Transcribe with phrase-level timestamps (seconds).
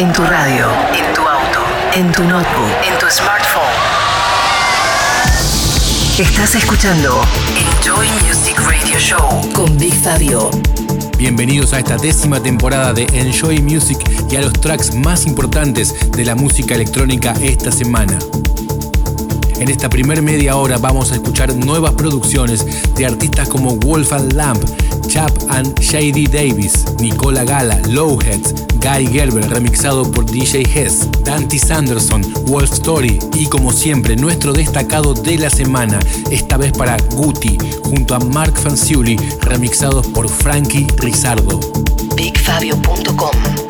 [0.00, 0.64] En tu radio,
[0.94, 1.60] en tu auto,
[1.92, 3.62] en tu notebook, en tu smartphone.
[6.18, 7.20] Estás escuchando
[7.54, 10.50] Enjoy Music Radio Show con Big Fabio.
[11.18, 13.98] Bienvenidos a esta décima temporada de Enjoy Music
[14.30, 18.18] y a los tracks más importantes de la música electrónica esta semana.
[19.58, 22.64] En esta primer media hora vamos a escuchar nuevas producciones
[22.94, 24.64] de artistas como Wolf and Lamp,
[25.08, 32.22] Chap and Shady Davis, Nicola Gala, Lowheads, Guy Gerber remixado por DJ Hess, Dante Sanderson,
[32.46, 35.98] Wolf Story y como siempre nuestro destacado de la semana,
[36.30, 41.60] esta vez para Guti junto a Mark Fanciulli remixados por Frankie Rizardo.
[42.16, 43.69] BigFabio.com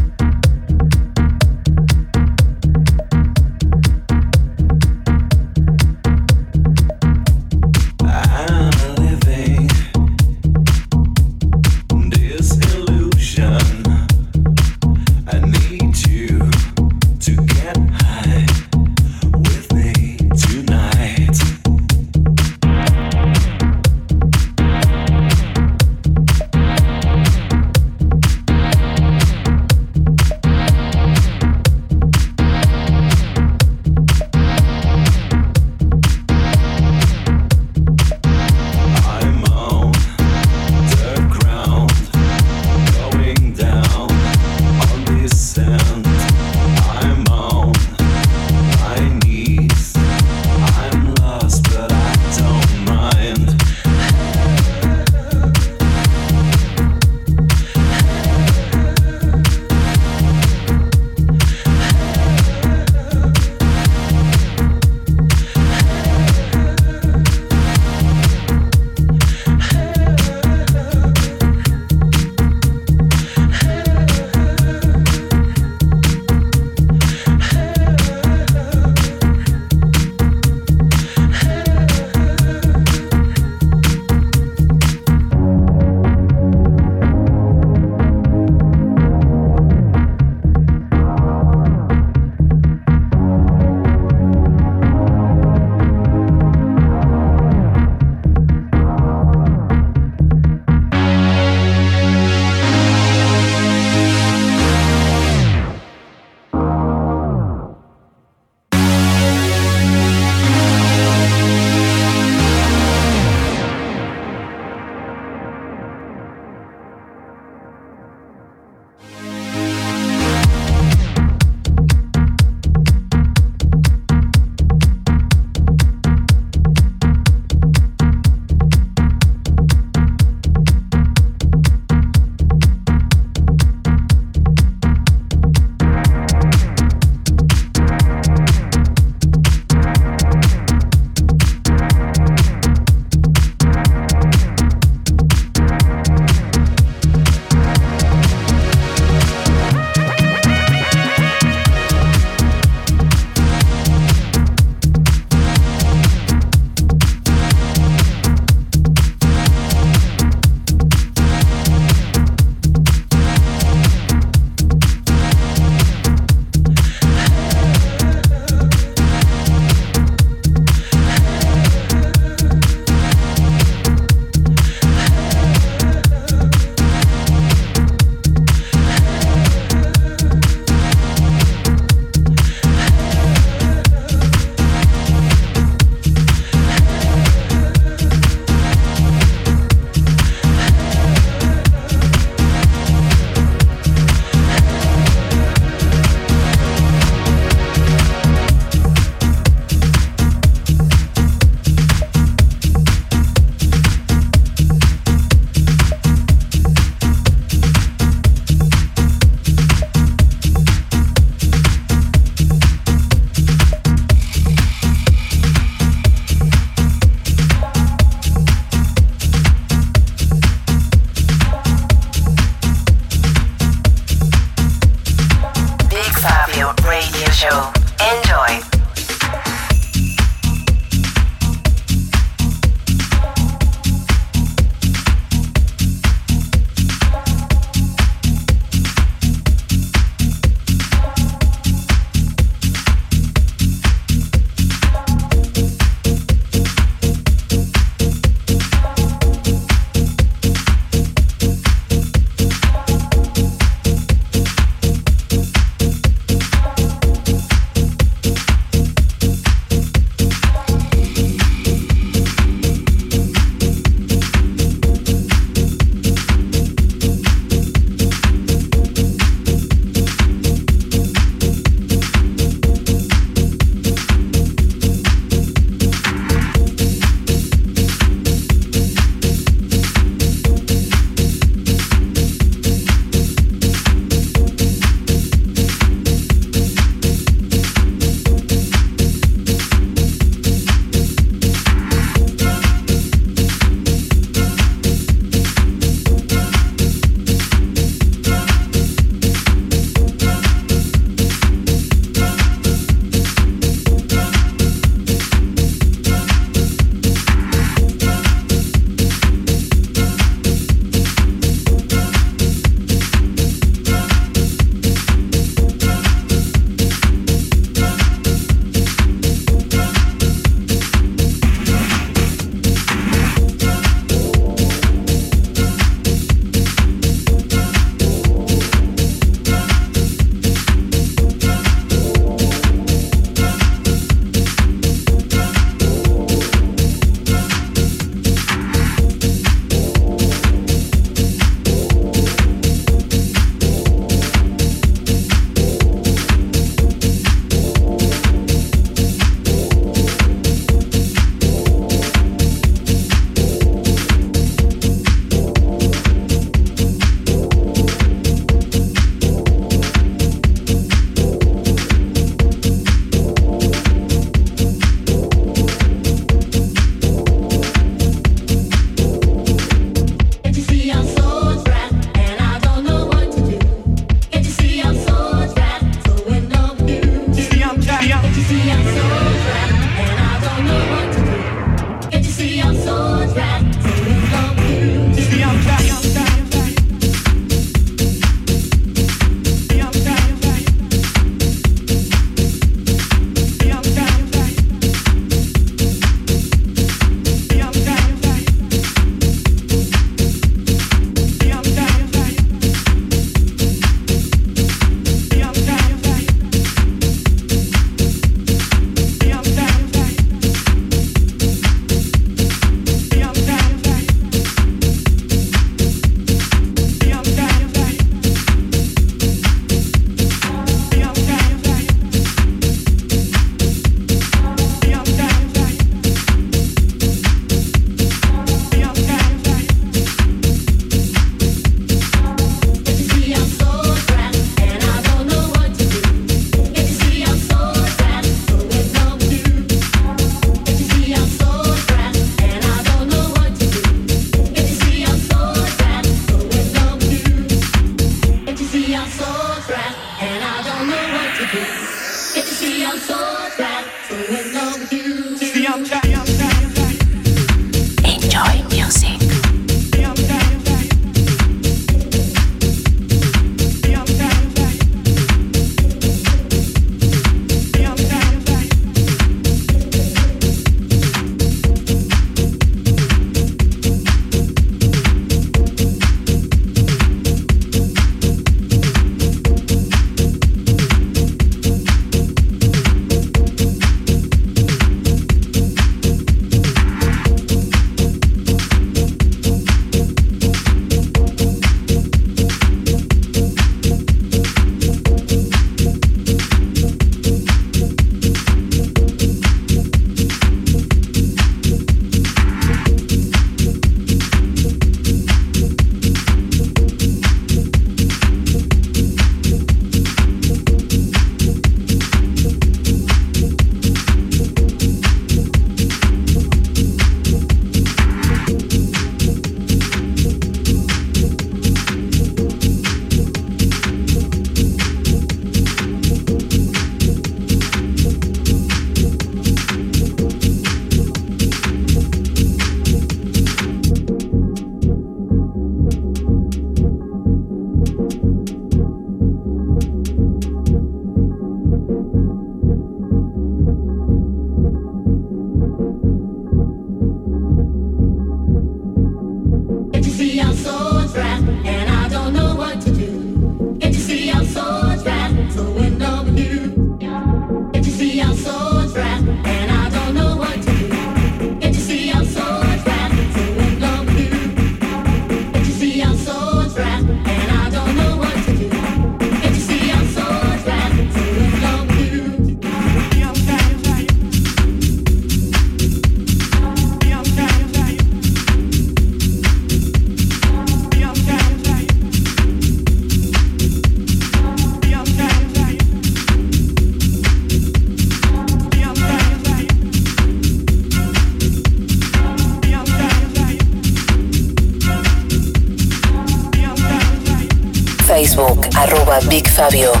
[599.69, 600.00] Big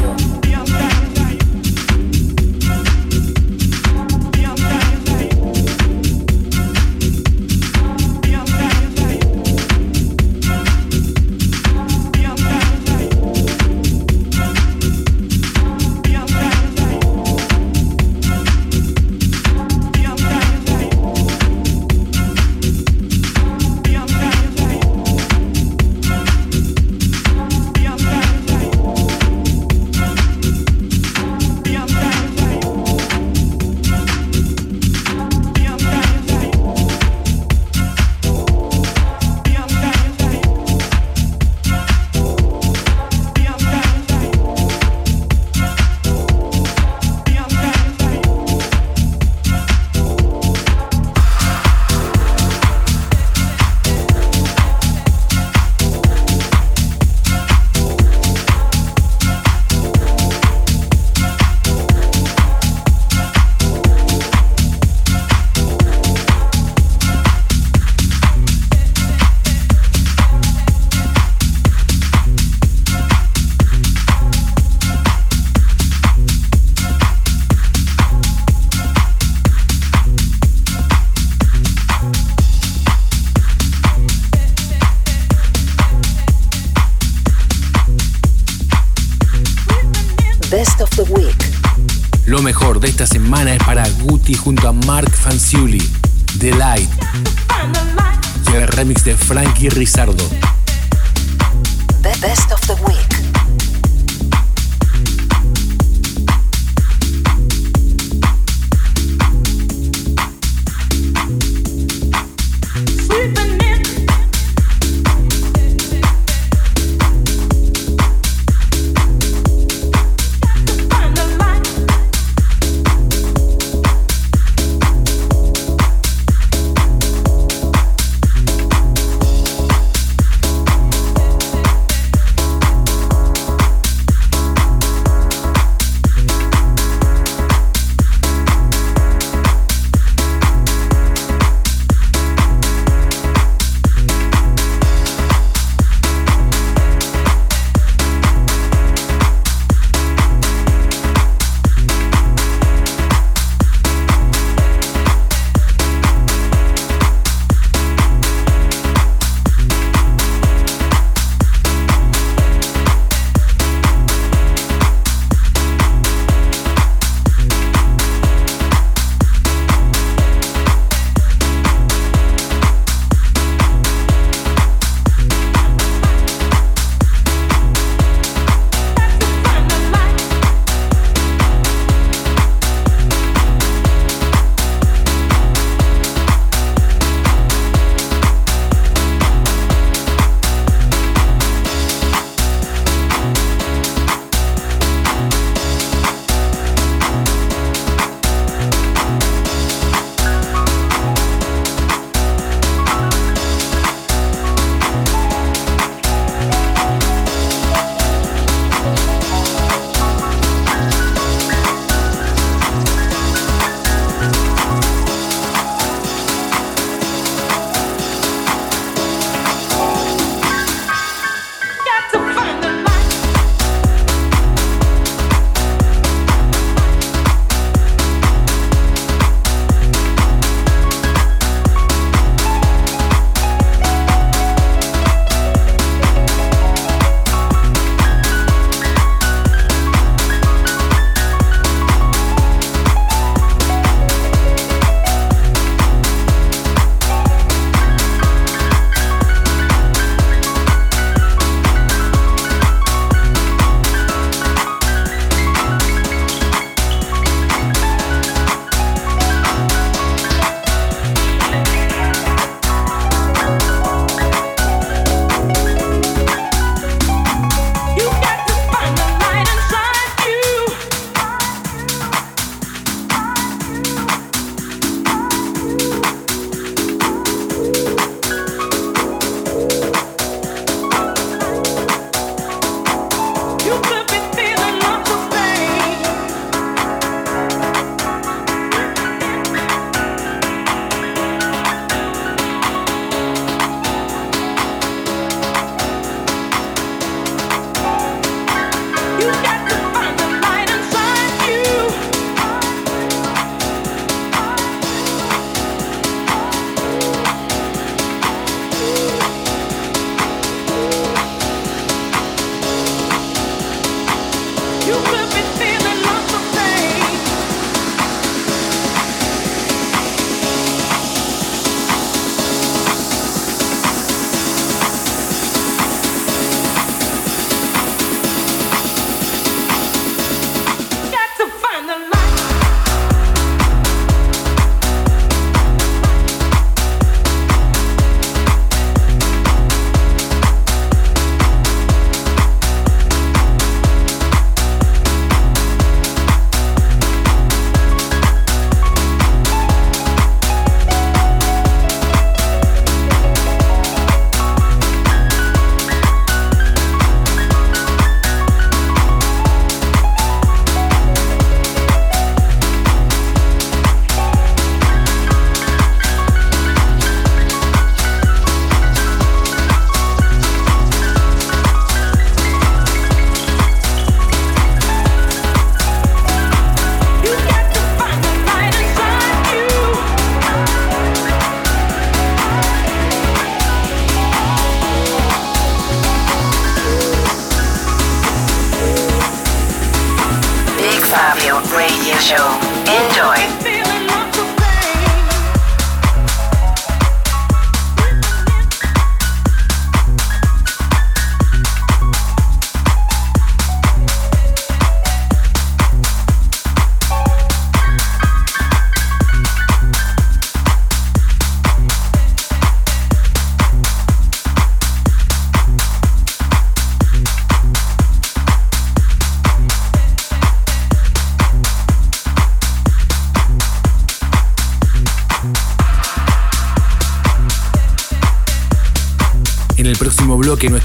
[392.21, 392.59] Radio Show.
[392.85, 393.60] Enjoy.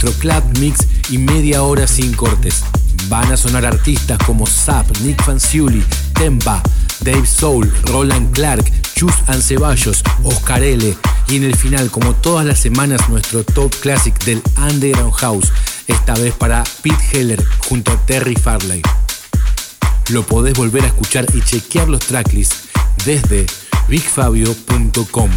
[0.02, 0.80] Nuestro club mix
[1.10, 2.62] y media hora sin cortes.
[3.08, 5.82] Van a sonar artistas como Zap, Nick Fanciulli,
[6.12, 6.62] Tempa,
[7.00, 10.94] Dave Soul, Roland Clark, Chus Anceballos, Oscar L.
[11.28, 15.50] Y en el final, como todas las semanas, nuestro top classic del Underground House,
[15.86, 18.82] esta vez para Pete Heller junto a Terry Farley.
[20.10, 22.68] Lo podés volver a escuchar y chequear los tracklists
[23.04, 23.46] desde
[23.88, 25.30] bigfabio.com.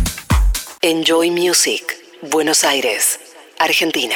[0.82, 1.84] Enjoy Music,
[2.30, 3.20] Buenos Aires.
[3.60, 4.16] Argentina.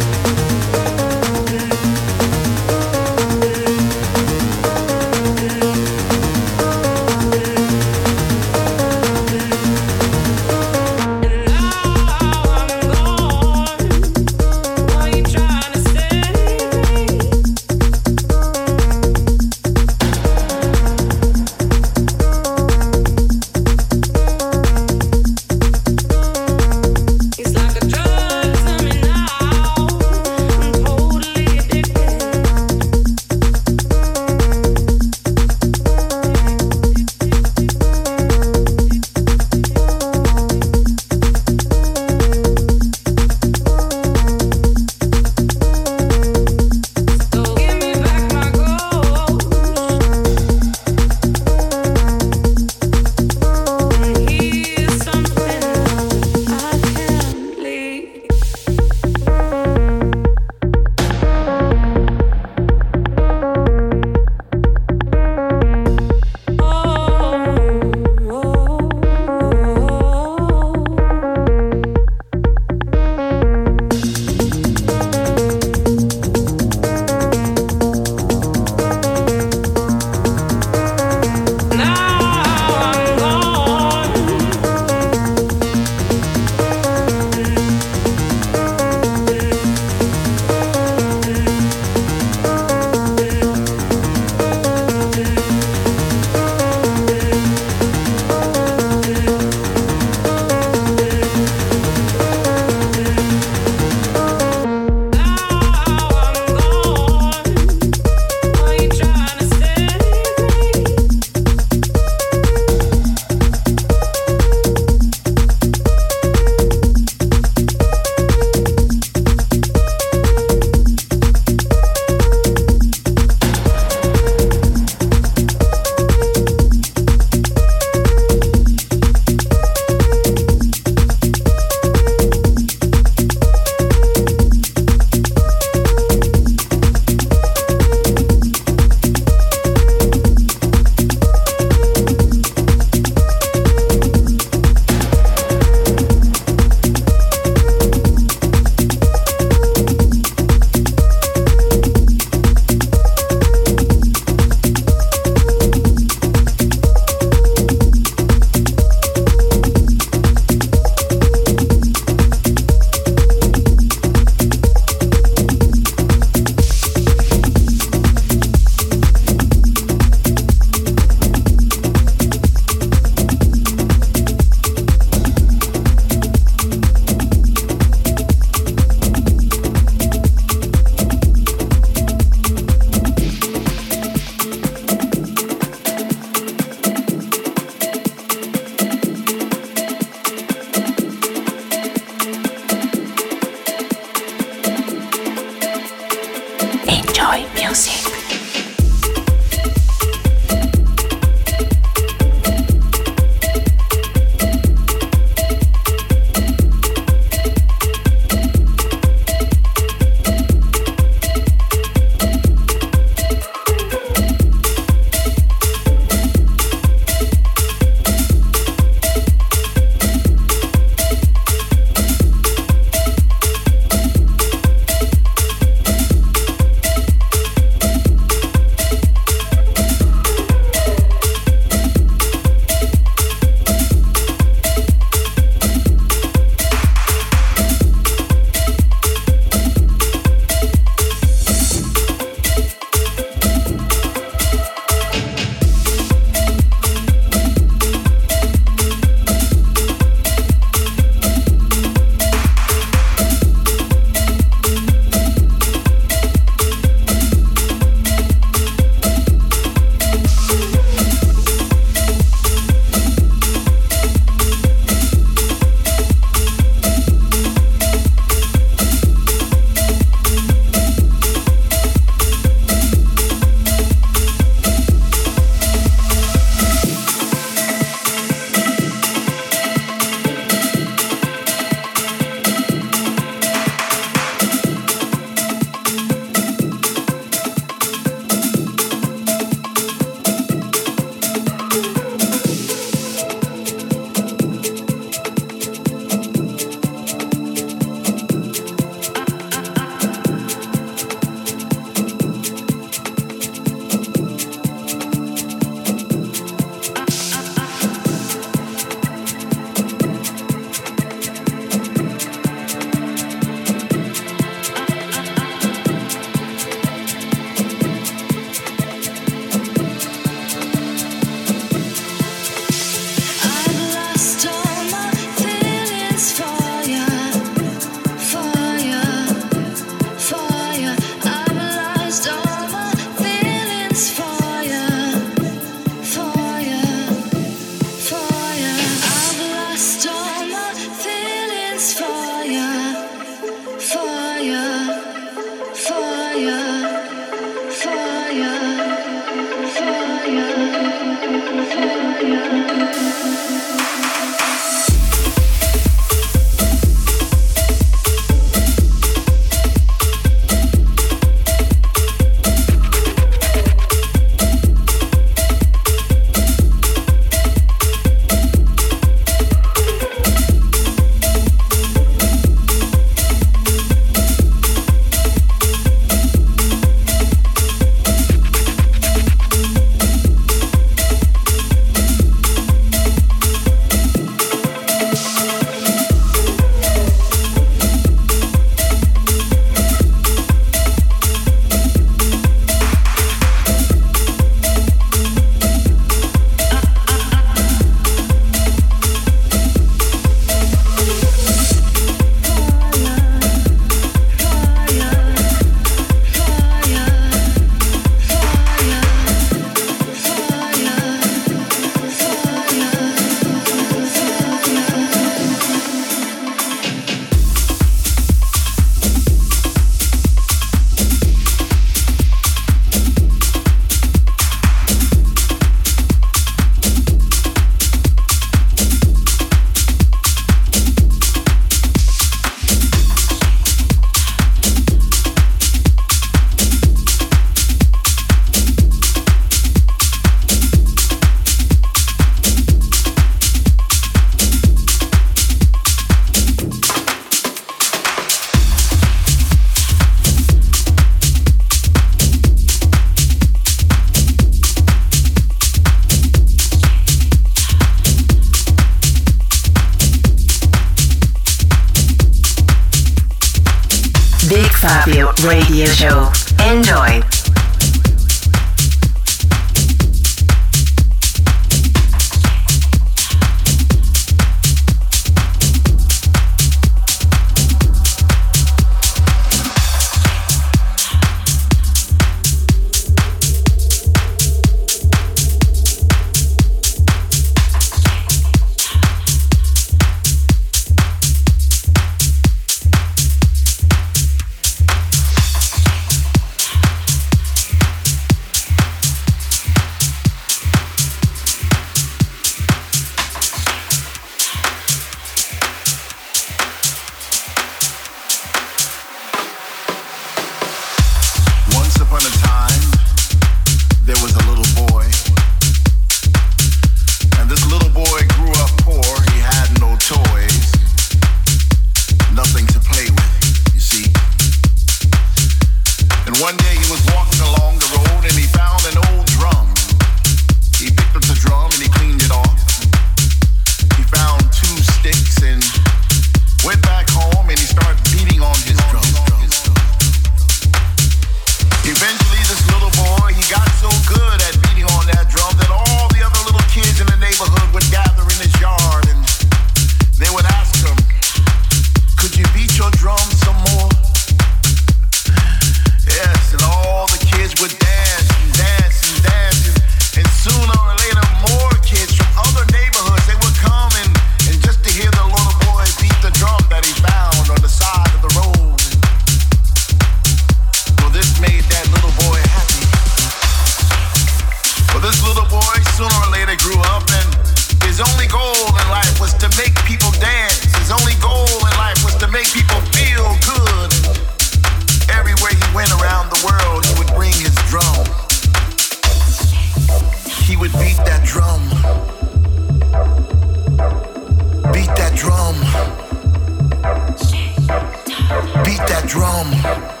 [599.21, 600.00] From.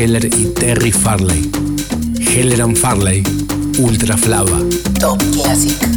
[0.00, 1.50] Heller y Terry Farley.
[2.18, 3.22] Heller and Farley,
[3.78, 4.58] Ultra Flava.
[4.98, 5.89] Top Classic.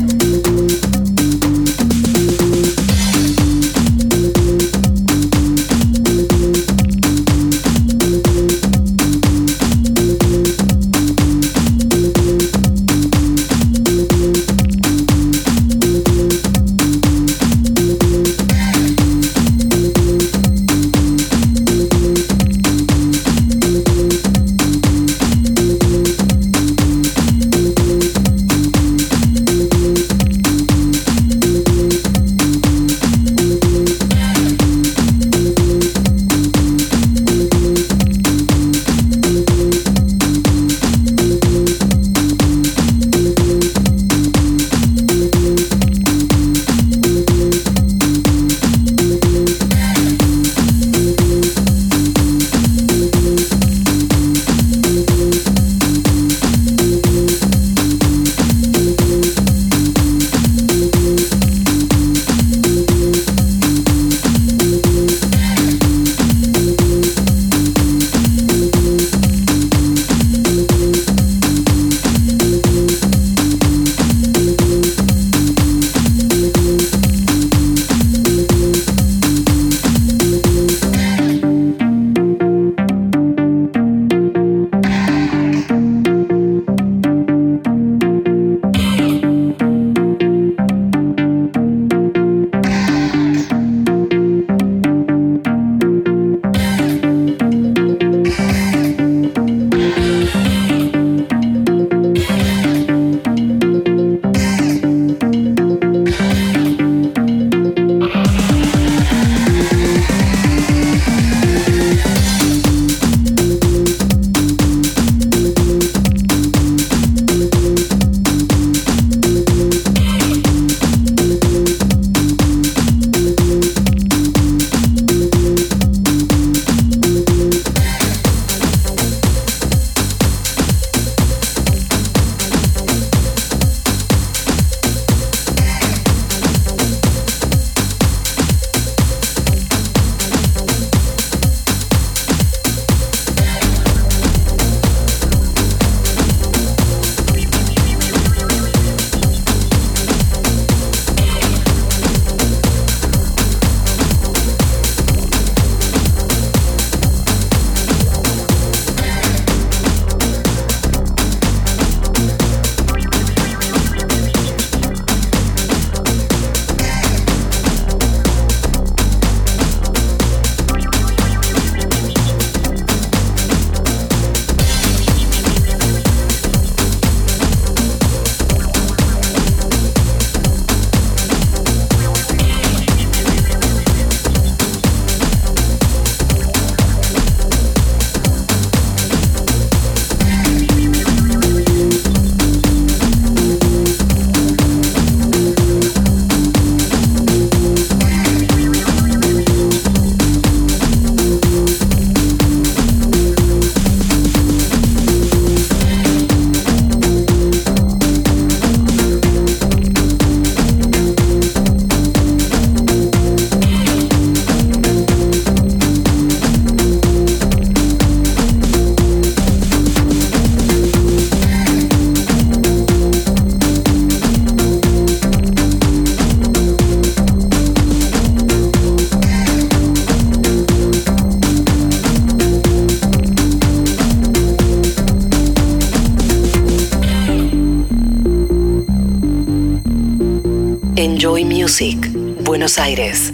[242.77, 243.32] Aires.